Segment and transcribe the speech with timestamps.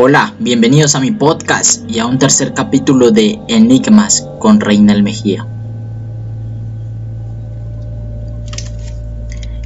[0.00, 5.44] Hola, bienvenidos a mi podcast y a un tercer capítulo de Enigmas con Reinal Mejía.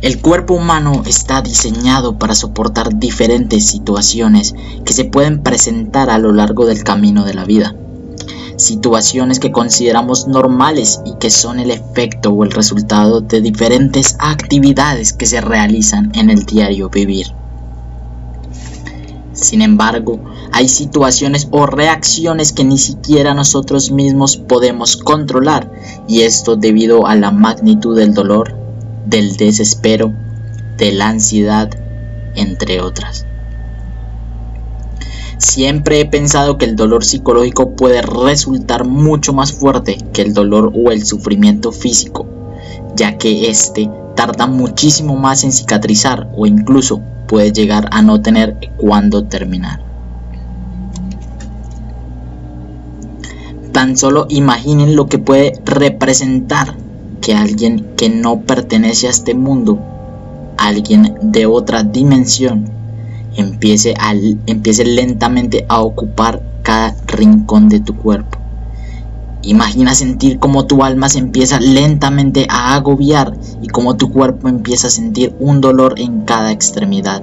[0.00, 4.54] El cuerpo humano está diseñado para soportar diferentes situaciones
[4.86, 7.76] que se pueden presentar a lo largo del camino de la vida.
[8.56, 15.12] Situaciones que consideramos normales y que son el efecto o el resultado de diferentes actividades
[15.12, 17.41] que se realizan en el diario vivir.
[19.32, 20.20] Sin embargo,
[20.52, 25.72] hay situaciones o reacciones que ni siquiera nosotros mismos podemos controlar
[26.06, 28.54] y esto debido a la magnitud del dolor,
[29.06, 30.12] del desespero,
[30.76, 31.70] de la ansiedad,
[32.34, 33.26] entre otras.
[35.38, 40.72] Siempre he pensado que el dolor psicológico puede resultar mucho más fuerte que el dolor
[40.74, 42.26] o el sufrimiento físico,
[42.94, 48.56] ya que este tarda muchísimo más en cicatrizar o incluso puede llegar a no tener
[48.76, 49.80] cuándo terminar.
[53.72, 56.76] Tan solo imaginen lo que puede representar
[57.22, 59.78] que alguien que no pertenece a este mundo,
[60.58, 62.70] alguien de otra dimensión,
[63.36, 64.12] empiece, a,
[64.46, 68.41] empiece lentamente a ocupar cada rincón de tu cuerpo.
[69.44, 74.86] Imagina sentir cómo tu alma se empieza lentamente a agobiar y cómo tu cuerpo empieza
[74.86, 77.22] a sentir un dolor en cada extremidad.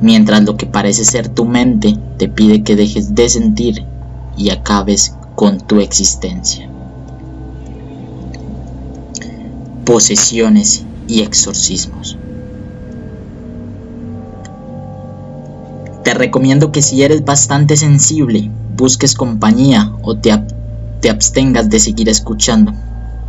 [0.00, 3.84] Mientras lo que parece ser tu mente te pide que dejes de sentir
[4.36, 6.70] y acabes con tu existencia.
[9.84, 12.16] Posesiones y exorcismos.
[16.04, 20.30] Te recomiendo que si eres bastante sensible, busques compañía o te
[21.00, 22.72] te abstengas de seguir escuchando,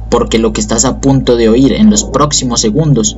[0.10, 3.18] porque lo que estás a punto de oír en los próximos segundos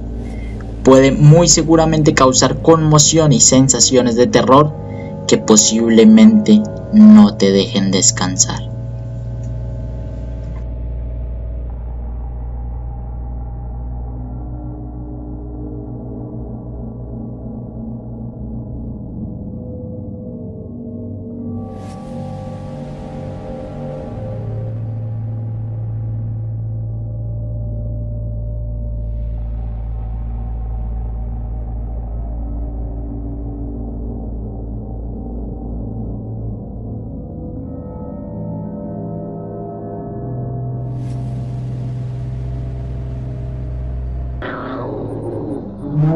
[0.83, 4.73] puede muy seguramente causar conmoción y sensaciones de terror
[5.27, 6.61] que posiblemente
[6.93, 8.70] no te dejen descansar.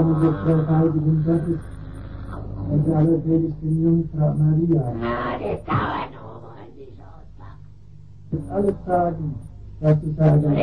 [0.06, 1.42] Gaben wird dabei bewundert,
[2.70, 4.82] und alle predigten Jungfrau Maria.
[5.02, 7.58] Ah, das dauert noch, wenn ich aussage.
[8.32, 9.36] Jetzt alle sagen,
[9.82, 10.56] que zu sagen.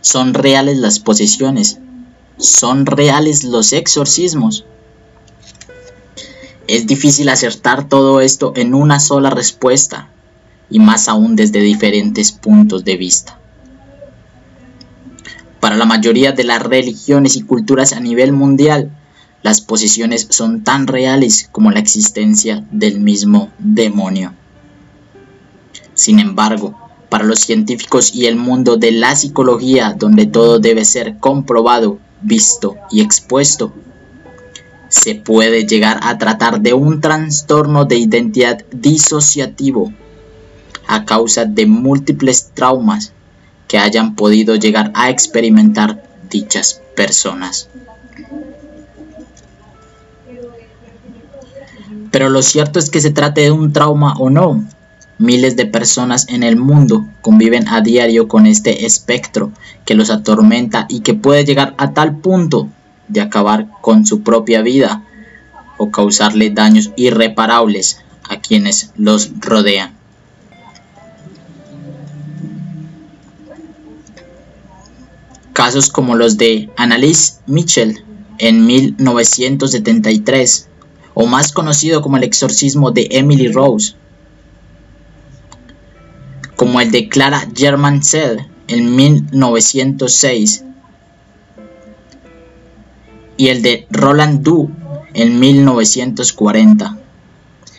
[0.00, 1.78] Son reales las posesiones,
[2.38, 4.64] son reales los exorcismos.
[6.66, 10.08] Es difícil acertar todo esto en una sola respuesta,
[10.70, 13.38] y más aún desde diferentes puntos de vista.
[15.64, 18.90] Para la mayoría de las religiones y culturas a nivel mundial,
[19.40, 24.34] las posesiones son tan reales como la existencia del mismo demonio.
[25.94, 31.16] Sin embargo, para los científicos y el mundo de la psicología, donde todo debe ser
[31.16, 33.72] comprobado, visto y expuesto,
[34.88, 39.94] se puede llegar a tratar de un trastorno de identidad disociativo
[40.86, 43.13] a causa de múltiples traumas
[43.74, 47.68] que hayan podido llegar a experimentar dichas personas.
[52.12, 54.64] Pero lo cierto es que se trate de un trauma o no,
[55.18, 59.50] miles de personas en el mundo conviven a diario con este espectro
[59.84, 62.68] que los atormenta y que puede llegar a tal punto
[63.08, 65.02] de acabar con su propia vida
[65.78, 70.03] o causarle daños irreparables a quienes los rodean.
[75.64, 78.04] Casos como los de Annalise Mitchell
[78.36, 80.68] en 1973,
[81.14, 83.94] o más conocido como el exorcismo de Emily Rose,
[86.56, 90.64] como el de Clara German Zell en 1906,
[93.38, 94.70] y el de Roland Du
[95.14, 96.98] en 1940.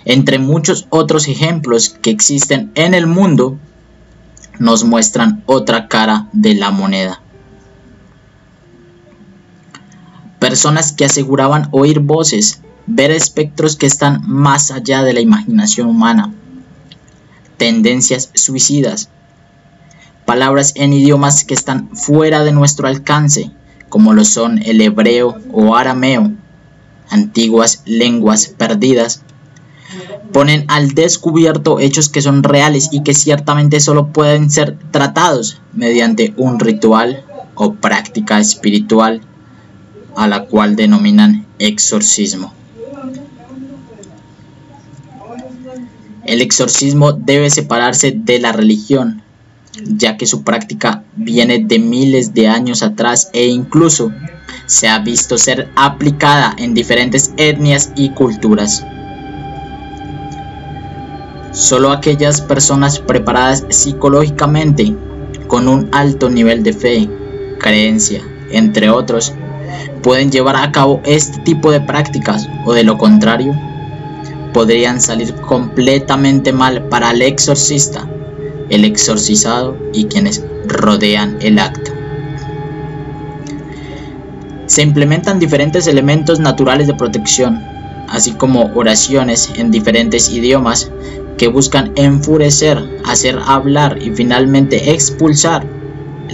[0.05, 3.59] Entre muchos otros ejemplos que existen en el mundo,
[4.57, 7.21] nos muestran otra cara de la moneda.
[10.45, 16.35] Personas que aseguraban oír voces, ver espectros que están más allá de la imaginación humana,
[17.57, 19.09] tendencias suicidas,
[20.23, 23.49] palabras en idiomas que están fuera de nuestro alcance,
[23.89, 26.31] como lo son el hebreo o arameo,
[27.09, 29.23] antiguas lenguas perdidas,
[30.31, 36.35] ponen al descubierto hechos que son reales y que ciertamente solo pueden ser tratados mediante
[36.37, 37.25] un ritual
[37.55, 39.21] o práctica espiritual
[40.15, 42.53] a la cual denominan exorcismo.
[46.25, 49.21] El exorcismo debe separarse de la religión,
[49.83, 54.11] ya que su práctica viene de miles de años atrás e incluso
[54.65, 58.83] se ha visto ser aplicada en diferentes etnias y culturas.
[61.51, 64.95] Solo aquellas personas preparadas psicológicamente,
[65.47, 67.09] con un alto nivel de fe,
[67.59, 68.21] creencia,
[68.51, 69.33] entre otros,
[70.05, 73.59] pueden llevar a cabo este tipo de prácticas o de lo contrario,
[74.53, 78.07] podrían salir completamente mal para el exorcista,
[78.69, 81.91] el exorcizado y quienes rodean el acto.
[84.67, 87.59] Se implementan diferentes elementos naturales de protección,
[88.07, 90.91] así como oraciones en diferentes idiomas
[91.39, 95.74] que buscan enfurecer, hacer hablar y finalmente expulsar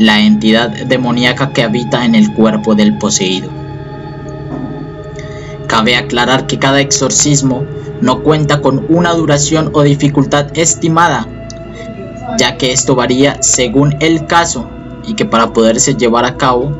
[0.02, 3.52] la entidad demoníaca que habita en el cuerpo del poseído.
[5.68, 7.66] Cabe aclarar que cada exorcismo
[8.02, 11.28] no cuenta con una duración o dificultad estimada,
[12.40, 14.68] ya que esto varía según el caso
[15.06, 16.76] y que para poderse llevar a cabo,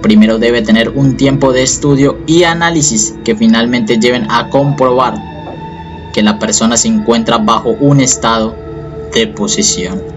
[0.00, 5.16] primero debe tener un tiempo de estudio y análisis que finalmente lleven a comprobar
[6.12, 8.54] que la persona se encuentra bajo un estado
[9.12, 10.13] de posesión.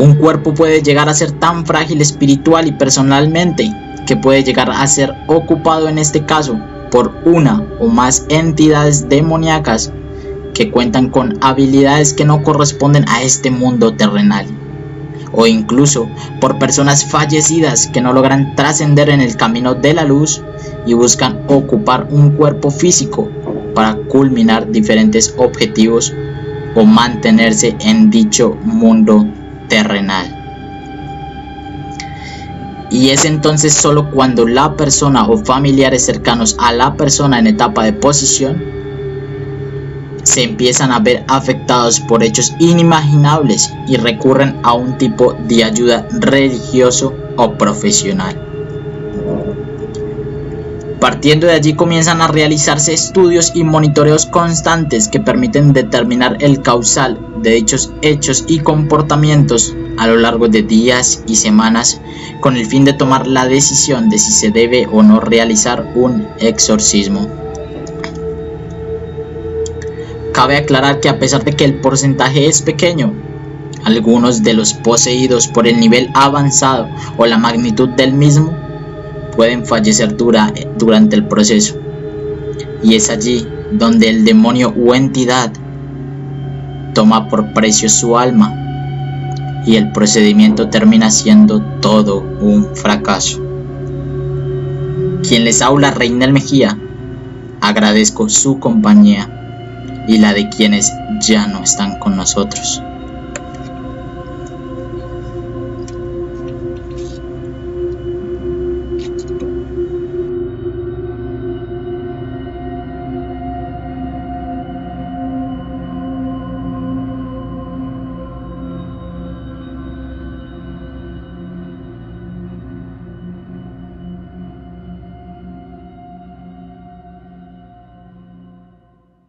[0.00, 3.70] Un cuerpo puede llegar a ser tan frágil espiritual y personalmente
[4.06, 6.58] que puede llegar a ser ocupado en este caso
[6.90, 9.92] por una o más entidades demoníacas
[10.54, 14.46] que cuentan con habilidades que no corresponden a este mundo terrenal.
[15.32, 16.08] O incluso
[16.40, 20.42] por personas fallecidas que no logran trascender en el camino de la luz
[20.86, 23.28] y buscan ocupar un cuerpo físico
[23.74, 26.10] para culminar diferentes objetivos
[26.74, 29.26] o mantenerse en dicho mundo
[29.70, 30.36] terrenal.
[32.90, 37.84] Y es entonces solo cuando la persona o familiares cercanos a la persona en etapa
[37.84, 38.62] de posición
[40.24, 46.06] se empiezan a ver afectados por hechos inimaginables y recurren a un tipo de ayuda
[46.10, 48.36] religioso o profesional.
[51.00, 57.29] Partiendo de allí comienzan a realizarse estudios y monitoreos constantes que permiten determinar el causal
[57.42, 62.00] de dichos hechos y comportamientos a lo largo de días y semanas
[62.40, 66.26] con el fin de tomar la decisión de si se debe o no realizar un
[66.38, 67.28] exorcismo.
[70.32, 73.12] Cabe aclarar que a pesar de que el porcentaje es pequeño,
[73.84, 78.54] algunos de los poseídos por el nivel avanzado o la magnitud del mismo
[79.36, 81.78] pueden fallecer dura, durante el proceso.
[82.82, 85.52] Y es allí donde el demonio o entidad
[86.94, 88.54] toma por precio su alma
[89.66, 93.40] y el procedimiento termina siendo todo un fracaso.
[95.22, 96.78] Quien les habla Reinel Mejía,
[97.60, 99.28] agradezco su compañía
[100.08, 102.82] y la de quienes ya no están con nosotros.